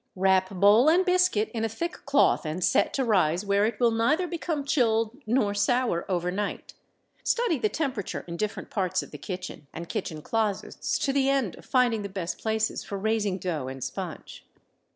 Wrap 0.15 0.49
bowl 0.49 0.89
and 0.89 1.05
biscuit 1.05 1.49
in 1.53 1.63
a 1.63 1.69
thick 1.69 2.07
cloth 2.07 2.43
and 2.43 2.63
set 2.63 2.91
to 2.95 3.05
rise 3.05 3.45
where 3.45 3.67
it 3.67 3.79
will 3.79 3.91
neither 3.91 4.25
become 4.25 4.65
chilled 4.65 5.15
nor 5.27 5.53
sour 5.53 6.09
over 6.09 6.31
night. 6.31 6.73
(Study 7.23 7.59
the 7.59 7.69
temperature 7.69 8.23
in 8.25 8.35
different 8.35 8.71
parts 8.71 9.03
of 9.03 9.11
the 9.11 9.19
kitchen 9.19 9.67
and 9.71 9.87
kitchen 9.89 10.23
closets 10.23 10.97
to 10.97 11.13
the 11.13 11.29
end 11.29 11.55
of 11.55 11.65
finding 11.67 12.01
the 12.01 12.09
best 12.09 12.39
places 12.39 12.83
for 12.83 12.97
raising 12.97 13.37
dough 13.37 13.67
and 13.67 13.83
sponge.) 13.83 14.43